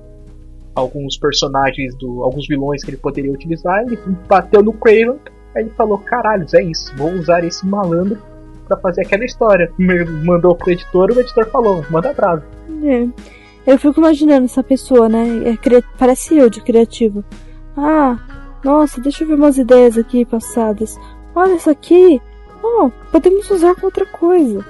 [0.74, 3.96] alguns personagens do alguns vilões que ele poderia utilizar, ele
[4.28, 5.18] bateu no Craven,
[5.54, 8.20] aí ele falou: "Caralho, é isso, vou usar esse malandro
[8.66, 9.72] pra fazer aquela história".
[10.24, 12.44] Mandou pro editor, o editor falou: "Manda abraço".
[12.84, 13.06] É.
[13.66, 15.42] Eu fico imaginando essa pessoa, né?
[15.52, 17.24] É cria- Parece eu de criativa.
[17.76, 18.18] Ah,
[18.62, 20.98] nossa, deixa eu ver umas ideias aqui passadas.
[21.34, 22.20] Olha isso aqui.
[22.62, 24.64] Oh, podemos usar com outra coisa.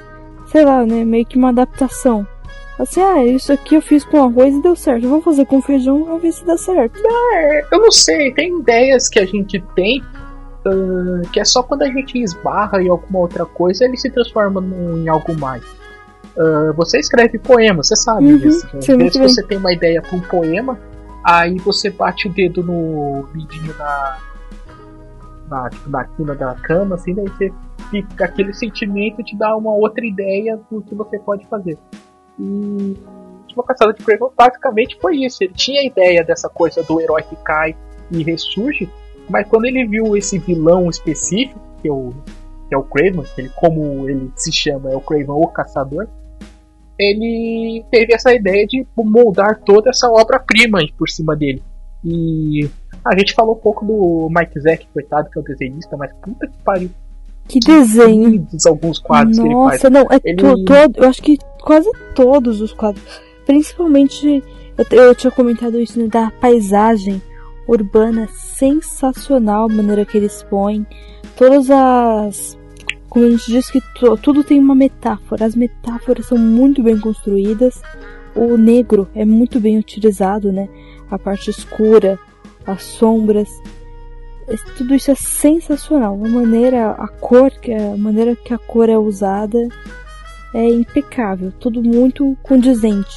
[0.47, 1.05] Sei lá, né?
[1.05, 2.27] Meio que uma adaptação.
[2.79, 5.09] Assim, ah, isso aqui eu fiz com arroz e deu certo.
[5.09, 7.01] Vamos fazer com feijão, vamos ver se dá certo.
[7.35, 10.03] É, eu não sei, tem ideias que a gente tem
[10.67, 14.61] uh, que é só quando a gente esbarra em alguma outra coisa ele se transforma
[14.61, 15.65] num, em algo mais.
[16.37, 20.17] Uh, você escreve poema, você sabe Uhum, sim, vezes muito você tem uma ideia para
[20.17, 20.79] um poema,
[21.25, 24.19] aí você bate o dedo no midinho da.
[25.49, 27.53] Na, tipo, na quina da cama, assim, daí você
[27.91, 31.79] fica aquele sentimento te dá uma outra ideia do que você pode fazer.
[32.41, 32.97] E
[33.55, 35.45] Última Caçada de Craven basicamente foi isso.
[35.45, 37.77] Ele tinha a ideia dessa coisa do herói que cai
[38.11, 38.91] e ressurge,
[39.29, 42.13] mas quando ele viu esse vilão específico, que é o,
[42.69, 46.07] que é o Craven, ele, como ele se chama, é o Craven o Caçador,
[46.99, 51.63] ele teve essa ideia de moldar toda essa obra-prima por cima dele.
[52.05, 52.69] E
[53.05, 56.47] a gente falou um pouco do Mike Zack, coitado, que é o desenhista, mas puta
[56.47, 56.91] que pariu.
[57.49, 58.47] Que desenho.
[58.67, 59.83] alguns quadros que ele faz.
[59.83, 63.03] Nossa, não, é Ele- to- todo, eu acho que quase todos os quadros.
[63.45, 64.43] Principalmente,
[64.79, 67.21] eu, eu tinha comentado isso, né, da paisagem
[67.67, 70.87] urbana sensacional, a maneira que eles põem.
[71.37, 72.59] Todas as.
[73.09, 73.81] Como a gente diz que
[74.23, 75.45] tudo tem uma metáfora.
[75.45, 77.81] As metáforas são muito bem construídas.
[78.35, 80.69] O negro é muito bem utilizado, né?
[81.11, 82.19] A parte escura,
[82.67, 83.49] as sombras.
[84.49, 86.15] Es- Tudo isso é sensacional.
[86.25, 89.69] A maneira, a cor, que a maneira que a cor é usada
[90.53, 91.53] é impecável.
[91.61, 93.15] Tudo muito condizente.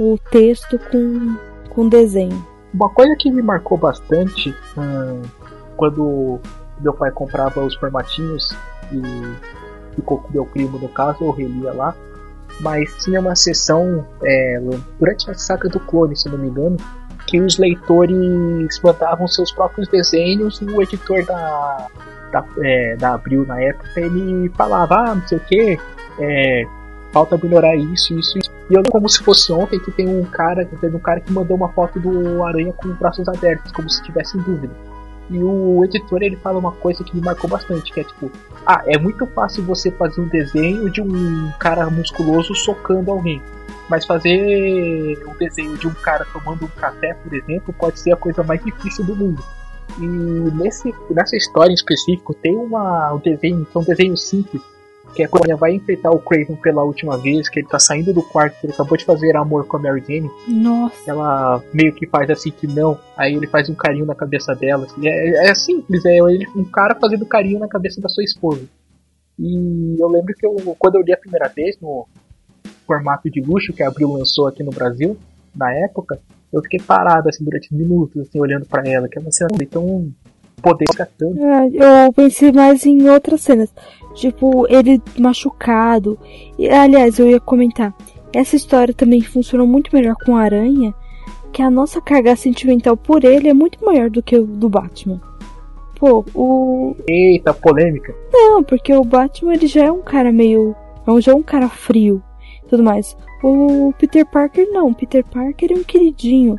[0.00, 1.36] O texto com,
[1.70, 2.44] com o desenho.
[2.72, 5.22] Uma coisa que me marcou bastante hum,
[5.76, 6.38] quando
[6.80, 8.50] meu pai comprava os formatinhos
[8.92, 9.02] e
[9.94, 11.94] ficou com meu primo no caso, eu relia lá.
[12.60, 14.60] Mas tinha uma sessão é,
[14.98, 16.76] durante a saga do clone, se não me engano,
[17.26, 21.86] que os leitores mandavam seus próprios desenhos e o editor da,
[22.32, 25.78] da, é, da Abril na época ele falava, ah, não sei o que,
[26.18, 26.66] é,
[27.12, 28.50] falta melhorar isso, isso, isso.
[28.70, 31.56] E eu como se fosse ontem que tem um cara, teve um cara que mandou
[31.56, 34.74] uma foto do Aranha com os braços abertos, como se tivesse em dúvida.
[35.30, 38.30] E o editor ele fala uma coisa que me marcou bastante, que é tipo,
[38.66, 43.42] ah, é muito fácil você fazer um desenho de um cara musculoso socando alguém.
[43.90, 48.16] Mas fazer um desenho de um cara tomando um café, por exemplo, pode ser a
[48.16, 49.42] coisa mais difícil do mundo.
[49.98, 54.62] E nesse, nessa história em específico tem uma, um desenho, que é um desenho simples,
[55.14, 58.12] que é quando ele vai enfrentar o Craven pela última vez, que ele tá saindo
[58.12, 61.10] do quarto, que ele acabou de fazer amor com a Mary Jane, Nossa.
[61.10, 64.84] ela meio que faz assim que não, aí ele faz um carinho na cabeça dela.
[64.84, 68.62] assim, é, é simples, é ele- um cara fazendo carinho na cabeça da sua esposa.
[69.38, 72.06] E eu lembro que eu, quando eu li a primeira vez no
[72.86, 75.16] formato de luxo que a Abril lançou aqui no Brasil,
[75.54, 76.18] na época,
[76.52, 80.10] eu fiquei parado assim durante minutos, assim, olhando pra ela, que é uma cena tão
[80.62, 81.38] poder tanto.
[81.38, 83.72] É, eu pensei mais em outras cenas.
[84.14, 86.18] Tipo, ele machucado.
[86.58, 87.94] E, aliás, eu ia comentar.
[88.32, 90.94] Essa história também funcionou muito melhor com a Aranha.
[91.52, 95.20] Que a nossa carga sentimental por ele é muito maior do que o do Batman.
[95.98, 96.94] Pô, o.
[97.08, 98.14] Eita, polêmica.
[98.32, 100.76] Não, porque o Batman ele já é um cara meio.
[101.20, 102.22] Já é um cara frio
[102.68, 103.16] tudo mais.
[103.42, 104.88] O Peter Parker não.
[104.88, 106.56] O Peter Parker é um queridinho.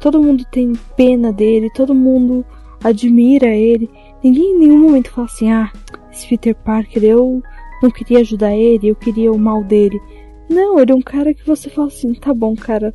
[0.00, 2.44] Todo mundo tem pena dele, todo mundo
[2.82, 3.88] admira ele.
[4.22, 5.70] Ninguém em nenhum momento fala assim: ah,
[6.12, 7.42] esse Peter Parker, eu
[7.82, 10.00] não queria ajudar ele, eu queria o mal dele.
[10.48, 12.94] Não, ele é um cara que você fala assim: tá bom, cara,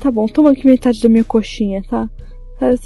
[0.00, 2.08] tá bom, toma aqui metade da minha coxinha, tá?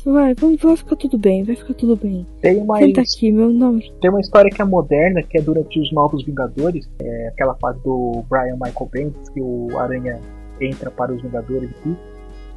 [0.07, 2.27] Vai, vamos, vai ficar tudo bem, vai ficar tudo bem.
[2.41, 3.93] Tem uma, Senta aqui, meu nome.
[4.01, 7.79] tem uma história que é moderna, que é durante os Novos Vingadores, é aquela fase
[7.83, 10.19] do Brian Michael Bendis, que o Aranha
[10.63, 11.95] entra para os Vingadores aqui,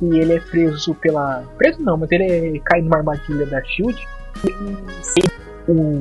[0.02, 1.44] e ele é preso pela.
[1.58, 2.24] Preso não, mas ele
[2.58, 3.98] é- cai numa armadilha da Shield
[4.46, 6.00] e um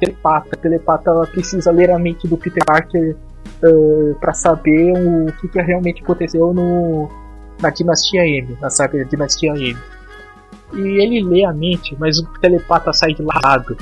[0.00, 0.48] telepata.
[0.52, 3.16] A telepata precisa ler a mente do Peter Parker
[4.20, 7.08] para saber o que, que realmente aconteceu no,
[7.60, 9.76] na Dinastia M, na saga Dinastia M.
[10.74, 13.76] E ele lê a mente, mas o telepata sai de lado.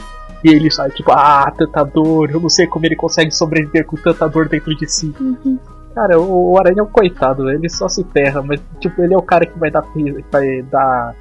[0.45, 3.97] E ele sai tipo, ah, tanta dor, eu não sei como ele consegue sobreviver com
[3.97, 5.13] tanta dor dentro de si.
[5.19, 5.59] Uhum.
[5.97, 9.17] Cara, o, o Aranha é um coitado, ele só se ferra, mas tipo, ele é
[9.17, 9.83] o cara que vai dar
[10.31, 11.15] vai dar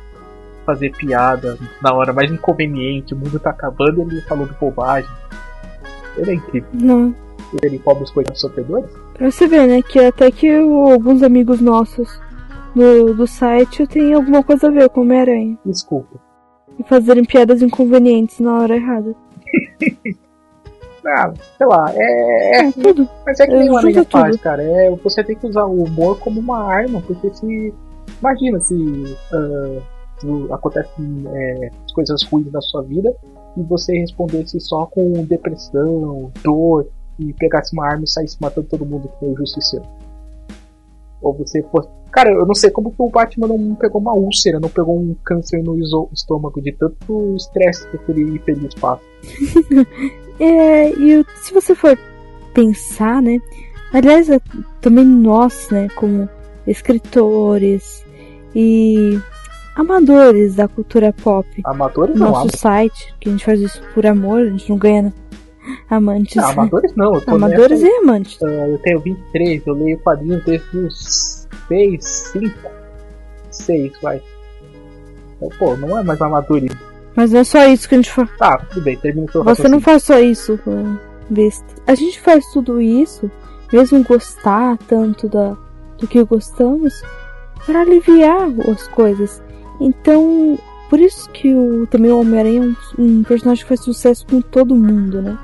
[0.66, 5.10] fazer piada na hora mais inconveniente, o mundo tá acabando e ele falou de bobagem.
[6.18, 6.70] Ele é incrível.
[6.74, 7.16] Não.
[7.64, 8.92] Ele rouba os coitados sofredores.
[9.14, 12.20] Pra você ver, né, que até que o- alguns amigos nossos
[12.76, 15.58] do, do site têm alguma coisa a ver com Homem-Aranha.
[15.66, 16.20] Desculpa.
[16.78, 19.16] E fazerem piadas inconvenientes na hora errada.
[21.08, 23.08] Ah, sei lá, é, é É, tudo.
[23.26, 24.12] Mas é que nem Junta Aranha tudo.
[24.12, 24.64] faz, cara.
[24.64, 27.74] É, você tem que usar o humor como uma arma, porque se.
[28.20, 28.74] Imagina se
[30.24, 33.14] o- acontecem é, coisas ruins na sua vida
[33.58, 36.88] e você respondesse só com depressão, dor,
[37.20, 39.86] e pegasse uma arma e saísse matando todo mundo que tem o justiceiro.
[41.22, 41.88] Ou você fosse.
[42.12, 45.16] Cara, eu não sei como que o Batman não pegou uma úlcera, não pegou um
[45.24, 45.78] câncer no
[46.14, 49.02] estômago de tanto estresse que aquele infeliz passa.
[50.40, 51.98] é, e se você for
[52.54, 53.40] pensar, né?
[53.94, 54.40] Aliás, é,
[54.82, 56.28] também nós, né, como
[56.68, 58.04] escritores
[58.54, 59.20] e
[59.76, 61.48] amadores da cultura pop.
[61.64, 62.32] Amadores não.
[62.32, 65.14] Nosso site, que a gente faz isso por amor, a gente não ganha
[65.90, 66.36] amantes.
[66.36, 67.14] Não, amadores não.
[67.28, 68.42] amadores nessa, e amantes.
[68.42, 72.56] Uh, eu tenho 23, eu leio quadrinhos desde os 6, 5,
[73.52, 74.22] 6, vai.
[75.38, 76.95] Então, pô, não é mais amadorismo.
[77.16, 78.30] Mas não é só isso que a gente faz.
[78.38, 80.60] Tá, tudo bem, termina o seu Você não faz só isso,
[81.30, 81.66] besta.
[81.88, 83.32] A gente faz tudo isso,
[83.72, 85.56] mesmo gostar tanto da,
[85.98, 87.02] do que gostamos,
[87.66, 89.42] para aliviar as coisas.
[89.80, 90.58] Então,
[90.90, 94.42] por isso que o, também o Homem-Aranha é um, um, personagem que faz sucesso com
[94.42, 95.38] todo mundo, né?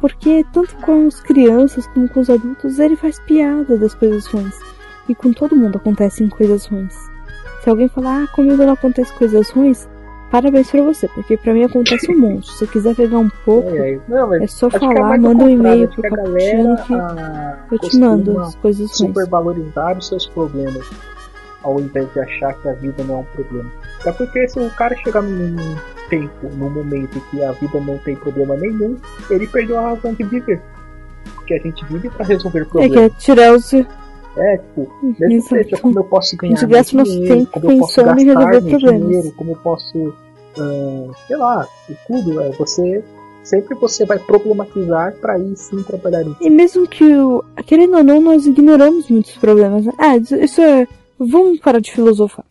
[0.00, 4.54] Porque tanto com as crianças como com os adultos, ele faz piada das coisas ruins.
[5.08, 6.94] E com todo mundo acontecem coisas ruins.
[7.62, 9.88] Se alguém falar, ah, comigo não acontece coisas ruins,
[10.32, 12.50] parabéns pra você, porque pra mim acontece um monte.
[12.50, 15.50] Se você quiser pegar um pouco, é, não, é só é falar, é manda um
[15.50, 18.96] e-mail pro Cappuccino que ah, eu te mando as coisas ruins.
[18.96, 20.88] Supervalorizar os seus problemas
[21.62, 23.70] ao invés de achar que a vida não é um problema.
[24.06, 25.76] É porque se o cara chegar num
[26.08, 28.96] tempo, num momento que a vida não tem problema nenhum,
[29.30, 30.60] ele perdeu a razão de viver.
[31.34, 32.96] Porque a gente vive para resolver problemas.
[32.96, 33.70] É que é tirar os.
[34.36, 38.78] É, tipo, mesmo seja como eu posso ganhar mais dinheiro, como eu posso gastar meu
[38.78, 41.68] dinheiro, como eu posso, uh, sei lá,
[42.06, 43.04] tudo, é, você
[43.42, 46.24] sempre você vai problematizar para ir sim trabalhar.
[46.40, 49.84] E mesmo que, o, querendo ou não, nós ignoramos muitos problemas.
[49.84, 49.92] Né?
[49.98, 50.86] Ah, isso é
[51.24, 52.44] Vamos parar de filosofar.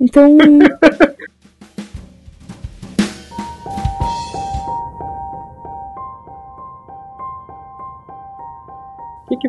[0.00, 0.36] Então.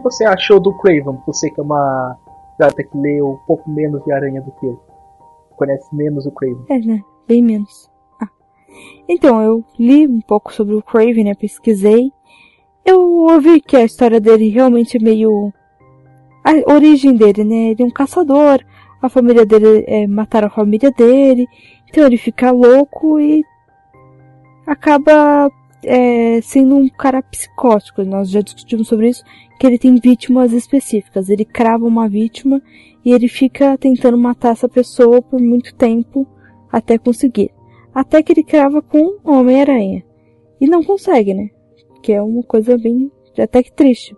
[0.03, 1.17] você achou do Craven?
[1.25, 2.17] Você que é uma
[2.59, 4.79] gata que leu um pouco menos de Aranha do que eu.
[5.55, 6.65] Conhece menos o Craven.
[6.69, 7.01] É, né?
[7.27, 7.89] Bem menos.
[8.21, 8.29] Ah.
[9.07, 11.33] Então, eu li um pouco sobre o Craven, né?
[11.33, 12.11] Pesquisei.
[12.85, 15.53] Eu ouvi que a história dele realmente é meio
[16.43, 17.71] a origem dele, né?
[17.71, 18.59] Ele é um caçador,
[19.01, 21.47] a família dele é, mataram a família dele,
[21.87, 23.43] então ele fica louco e
[24.67, 25.49] acaba
[25.85, 28.03] é, sendo um cara psicótico.
[28.03, 29.23] Nós já discutimos sobre isso,
[29.59, 31.29] que ele tem vítimas específicas.
[31.29, 32.61] Ele crava uma vítima
[33.03, 36.27] e ele fica tentando matar essa pessoa por muito tempo
[36.71, 37.51] até conseguir.
[37.93, 40.03] Até que ele crava com Homem-Aranha.
[40.59, 41.49] E não consegue, né?
[42.01, 44.15] Que é uma coisa bem até que triste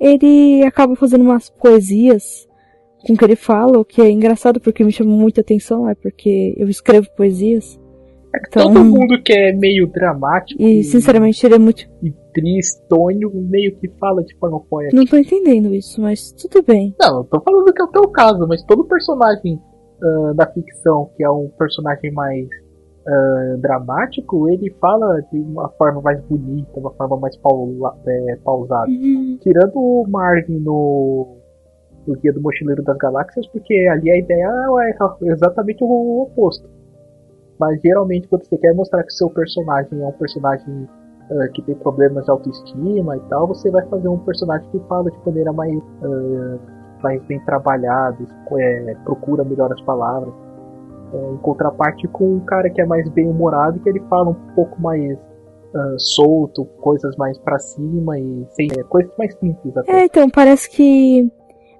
[0.00, 2.48] ele acaba fazendo umas poesias
[3.06, 6.54] com que ele fala, o que é engraçado porque me chama muita atenção, é porque
[6.56, 7.79] eu escrevo poesias.
[8.34, 10.62] É então, todo mundo que é meio dramático.
[10.62, 11.88] E, sinceramente, ele é muito.
[12.02, 14.96] E tristonho, meio que fala de forma poética.
[14.96, 16.94] Não tô entendendo isso, mas tudo bem.
[17.00, 19.60] Não, eu tô falando que é o teu caso, mas todo personagem
[20.00, 26.00] uh, da ficção, que é um personagem mais uh, dramático, ele fala de uma forma
[26.00, 28.90] mais bonita, uma forma mais paula, é, pausada.
[28.90, 29.38] Uhum.
[29.40, 31.36] Tirando o Marvin no,
[32.06, 34.48] no Guia do Mochileiro das Galáxias, porque ali a ideia
[34.82, 36.68] é exatamente o oposto.
[37.60, 40.88] Mas geralmente quando você quer mostrar que seu personagem é um personagem
[41.30, 45.10] uh, que tem problemas de autoestima e tal, você vai fazer um personagem que fala
[45.10, 46.58] de maneira mais, uh,
[47.02, 48.16] mais bem trabalhada,
[48.58, 50.32] é, procura melhor as palavras.
[51.12, 54.54] É, em contraparte com um cara que é mais bem humorado que ele fala um
[54.54, 55.18] pouco mais
[55.74, 59.92] uh, solto, coisas mais para cima e sem, é, coisas mais simples até.
[59.92, 61.28] É, então parece que.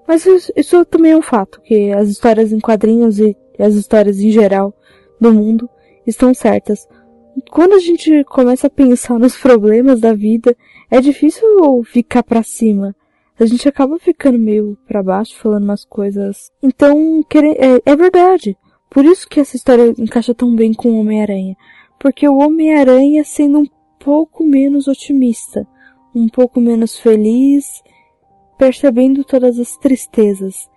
[0.06, 4.18] Mas isso, isso, também é um fato, que as histórias em quadrinhos e as histórias
[4.18, 4.74] em geral
[5.20, 5.68] do mundo
[6.06, 6.88] estão certas.
[7.50, 10.56] Quando a gente começa a pensar nos problemas da vida,
[10.90, 11.46] é difícil
[11.84, 12.94] ficar para cima.
[13.38, 16.50] A gente acaba ficando meio para baixo, falando umas coisas.
[16.62, 18.56] Então, é, é verdade.
[18.90, 21.56] Por isso que essa história encaixa tão bem com o Homem-Aranha.
[21.98, 23.66] Porque o Homem-Aranha sendo um
[23.98, 25.66] pouco menos otimista,
[26.14, 27.82] um pouco menos feliz,
[28.58, 30.68] percebendo todas as tristezas.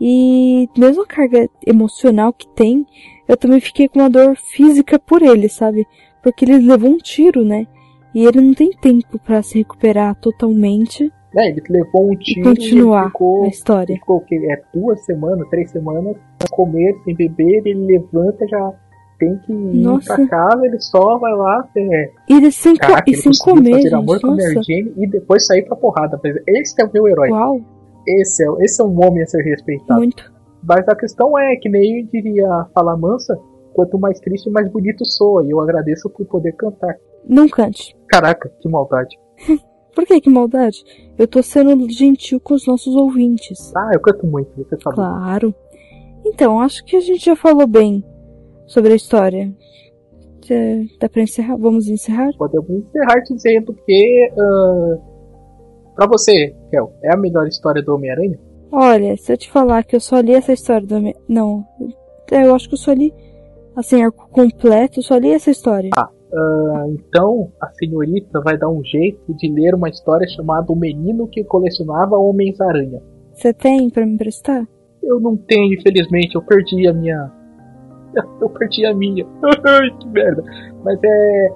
[0.00, 2.86] E mesmo a carga emocional que tem,
[3.26, 5.86] eu também fiquei com uma dor física por ele, sabe?
[6.22, 7.66] Porque ele levou um tiro, né?
[8.14, 11.12] E ele não tem tempo para se recuperar totalmente.
[11.36, 13.94] É, ele levou um tiro e continuar e ficou, a história.
[13.96, 18.72] Ficou que é duas semanas, três semanas sem comer, sem beber, ele levanta já
[19.18, 20.14] tem que ir nossa.
[20.14, 21.68] pra casa, ele só vai lá.
[21.76, 25.08] É, ele sem, Caraca, e sem comer, fazer gente, amor com a Mary Jane e
[25.08, 26.20] depois sair pra porrada.
[26.46, 27.30] Esse é o meu herói.
[27.30, 27.60] Uau.
[28.06, 29.98] Esse é, esse é um homem a ser respeitado.
[29.98, 30.33] Muito.
[30.66, 33.38] Mas a questão é que nem diria falar mansa,
[33.74, 35.44] quanto mais triste, mais bonito soa.
[35.44, 36.96] E eu agradeço por poder cantar.
[37.28, 37.96] Não cante.
[38.08, 39.18] Caraca, que maldade.
[39.94, 40.82] Por que que maldade?
[41.16, 43.72] Eu tô sendo gentil com os nossos ouvintes.
[43.76, 44.96] Ah, eu canto muito, você sabe.
[44.96, 45.54] Claro.
[46.26, 48.04] Então, acho que a gente já falou bem
[48.66, 49.54] sobre a história.
[51.00, 51.56] Dá pra encerrar?
[51.56, 52.30] Vamos encerrar?
[52.36, 54.30] Podemos encerrar dizendo que.
[54.32, 55.00] Uh,
[55.94, 58.38] pra você, Kel, é a melhor história do Homem-Aranha?
[58.76, 60.96] Olha, se eu te falar que eu só li essa história do.
[60.96, 61.64] Homem- Não.
[62.32, 63.12] É, eu acho que eu só li.
[63.76, 65.90] Assim, arco completo, eu só li essa história.
[65.96, 66.08] Ah,
[66.88, 71.44] então a senhorita vai dar um jeito de ler uma história chamada O Menino que
[71.44, 73.00] Colecionava Homens-Aranha.
[73.32, 74.66] Você tem pra me emprestar?
[75.02, 77.30] Eu não tenho, infelizmente, eu perdi a minha.
[78.40, 79.24] Eu perdi a minha.
[80.00, 80.42] Que merda.
[80.84, 81.52] Mas é.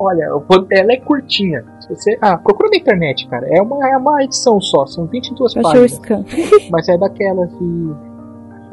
[0.00, 1.64] Olha, vou- ela é curtinha.
[1.88, 2.18] Você...
[2.20, 3.46] Ah, procura na internet, cara.
[3.48, 5.92] É uma, é uma edição só, são 22 Eu achei o páginas.
[5.92, 6.24] scan.
[6.70, 7.90] Mas é daquelas de.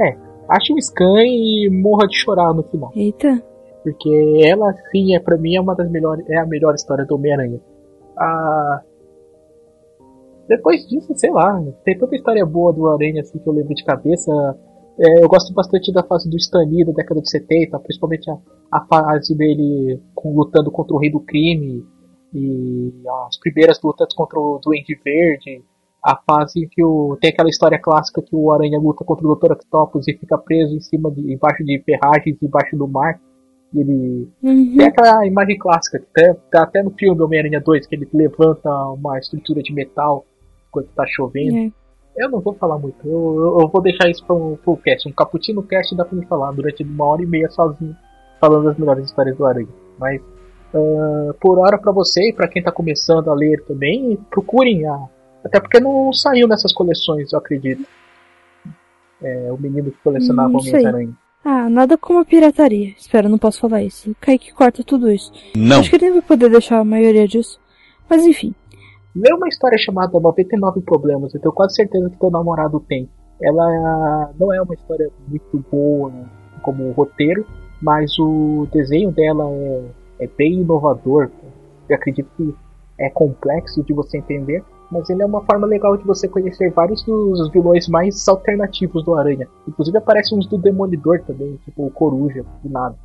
[0.01, 0.17] É,
[0.49, 2.91] ache um scan e morra de chorar no final.
[2.95, 3.41] Eita.
[3.84, 6.28] Porque ela, sim, é pra mim é uma das melhores.
[6.30, 7.60] É a melhor história do Homem-Aranha.
[8.17, 8.82] Ah.
[10.47, 13.84] Depois disso, sei lá, tem tanta história boa do Aranha assim que eu lembro de
[13.84, 14.32] cabeça.
[14.99, 18.38] É, eu gosto bastante da fase do Stan Lee da década de 70, principalmente a,
[18.71, 21.84] a fase dele com- lutando contra o Rei do Crime
[22.35, 22.93] e
[23.27, 25.63] as primeiras lutas contra o Duende Verde.
[26.03, 29.33] A fase em que o, tem aquela história clássica que o Aranha luta contra o
[29.35, 29.53] Dr.
[29.53, 33.19] Octopus e fica preso em cima de, embaixo de ferragens, embaixo do mar.
[33.73, 34.77] E ele Uhum.
[34.77, 38.69] tem aquela imagem clássica, que até, tá até no filme Homem-Aranha 2, que ele levanta
[38.89, 40.23] uma estrutura de metal
[40.71, 41.57] quando tá chovendo.
[41.57, 41.71] É.
[42.23, 45.09] Eu não vou falar muito, eu, eu- eu vou deixar isso pro, pro cast.
[45.09, 47.95] Um cappuccino cast dá pra me falar durante uma hora e meia sozinho,
[48.39, 49.67] falando das melhores histórias do Aranha.
[49.99, 50.21] Mas,
[50.73, 55.08] ah, por hora pra você e pra quem tá começando a ler também, procurem a.
[55.43, 57.86] Até porque não saiu nessas coleções, eu acredito.
[59.21, 60.58] É, o menino que colecionava Hum.
[60.58, 61.13] Homem-Aranha.
[61.43, 62.89] Ah, nada como a pirataria.
[62.97, 64.10] Espera, não posso falar isso.
[64.10, 65.32] O Kaique corta tudo isso.
[65.56, 65.80] Não.
[65.80, 67.60] Acho que ele vai poder deixar a maioria disso.
[68.10, 68.54] Mas enfim.
[69.15, 73.08] Lê uma história chamada 99 Problemas, eu tenho quase certeza que teu namorado tem.
[73.41, 76.12] Ela não é uma história muito boa
[76.62, 77.45] como roteiro,
[77.82, 79.82] mas o desenho dela é,
[80.19, 81.30] é bem inovador.
[81.89, 82.54] Eu acredito que
[82.97, 87.04] é complexo de você entender, mas ele é uma forma legal de você conhecer vários
[87.04, 89.47] dos vilões mais alternativos do Aranha.
[89.67, 92.95] Inclusive aparecem uns do Demolidor também, tipo o Coruja, do nada.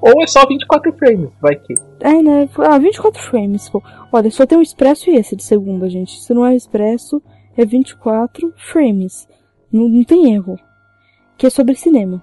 [0.00, 1.74] Ou é só 24 frames, vai que.
[2.00, 2.48] É, né?
[2.58, 3.82] Ah, 24 frames, pô.
[4.12, 6.20] Olha, só tem o expresso e esse de segunda, gente.
[6.20, 7.22] Se não é expresso,
[7.56, 9.26] é 24 frames.
[9.72, 10.58] Não, não tem erro.
[11.36, 12.22] Que é sobre cinema.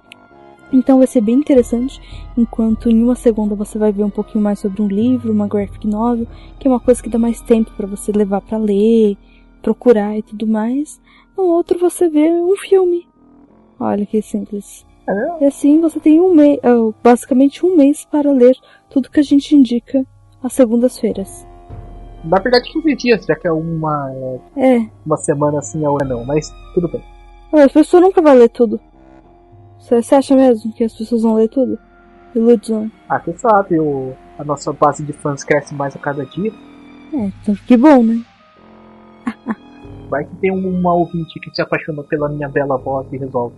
[0.71, 1.99] Então vai ser bem interessante,
[2.37, 5.85] enquanto em uma segunda você vai ver um pouquinho mais sobre um livro, uma graphic
[5.87, 6.25] novel,
[6.57, 9.17] que é uma coisa que dá mais tempo para você levar para ler,
[9.61, 11.01] procurar e tudo mais.
[11.37, 13.07] No outro você vê um filme.
[13.79, 14.85] Olha que simples.
[15.07, 16.59] É, E assim você tem um mês,
[17.03, 18.55] basicamente um mês para ler
[18.89, 20.05] tudo que a gente indica
[20.41, 21.45] às segundas-feiras.
[22.23, 24.11] na verdade, 15 dias, já que é uma,
[24.55, 27.03] é, É, uma semana assim a outra não, mas tudo bem.
[27.51, 28.79] as pessoas nunca vão ler tudo.
[29.81, 31.77] Você acha mesmo que as pessoas vão ler tudo?
[32.35, 32.89] Ilusão.
[33.09, 36.51] Ah, quem sabe, o, a nossa base de fãs cresce mais a cada dia.
[37.13, 38.23] É, então que bom, né?
[40.09, 43.55] Vai que tem uma ouvinte que se apaixonou pela minha bela voz e resolve.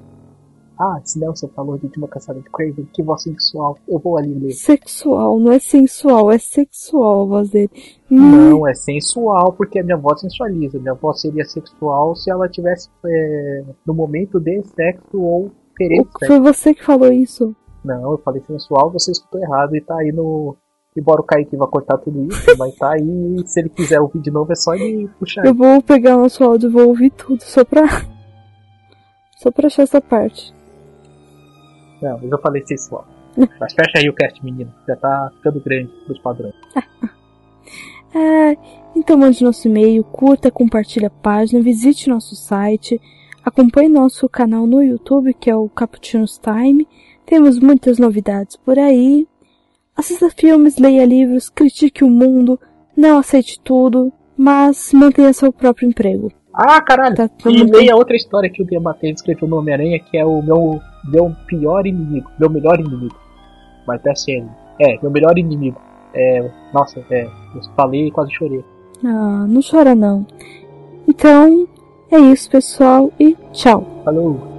[0.80, 4.34] Ah, esse Nelson falou de uma caçada de Craven, que voz sensual, eu vou ali
[4.34, 4.54] ler.
[4.54, 7.70] Sexual, não é sensual, é sexual a voz dele.
[8.10, 10.80] Não, é sensual, porque a minha voz sensualiza.
[10.80, 16.28] Minha voz seria sexual se ela tivesse é, no momento de sexo ou sexo.
[16.28, 17.56] Foi você que falou isso.
[17.84, 20.56] Não, eu falei sensual, você escutou errado e tá aí no.
[20.96, 23.44] Embora o Kaique vá cortar tudo isso, mas tá aí.
[23.48, 25.46] Se ele quiser ouvir de novo, é só ele puxar.
[25.46, 27.84] Eu vou pegar o nosso áudio e vou ouvir tudo, só pra.
[29.36, 30.54] Só pra achar essa parte.
[32.02, 33.06] Não, mas eu falei sensual.
[33.60, 34.74] mas fecha aí o cast, menino.
[34.88, 36.54] Já tá ficando grande pros padrões.
[38.16, 38.58] é,
[38.96, 43.02] então mande nosso e-mail, curta, compartilhe a página, visite nosso site,
[43.44, 46.88] acompanhe nosso canal no YouTube, que é o Cappuccino's Time.
[47.26, 49.28] Temos muitas novidades por aí.
[49.96, 52.60] Assista filmes, leia livros, critique o mundo,
[52.98, 56.32] não aceite tudo, mas mantenha seu próprio emprego.
[56.54, 57.16] Ah, caralho!
[57.16, 60.80] Tá e leia outra história que o Matheus escreveu no Homem-Aranha, que é o meu,
[61.04, 63.16] meu pior inimigo, meu melhor inimigo.
[63.88, 64.50] Mas tá sendo.
[64.80, 65.80] É, meu melhor inimigo.
[66.14, 68.64] É, nossa, é, eu falei e quase chorei.
[69.04, 70.26] Ah, não chora não.
[71.08, 71.68] Então,
[72.16, 74.02] é isso, pessoal, e tchau.
[74.06, 74.54] Falou!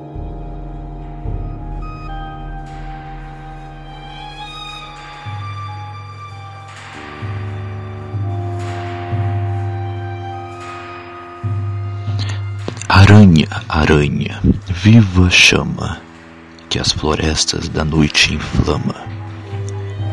[12.88, 16.00] Aranha, aranha, viva chama,
[16.68, 18.94] que as florestas da noite inflama.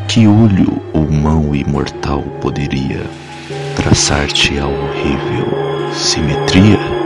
[0.08, 3.02] Que olho ou mão imortal poderia
[3.76, 7.01] traçar-te a horrível simetria?